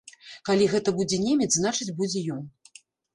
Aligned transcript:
Калі 0.47 0.69
гэта 0.71 0.93
будзе 0.99 1.19
немец, 1.25 1.49
значыць, 1.57 1.87
будзе 1.99 2.25
ён. 2.37 2.41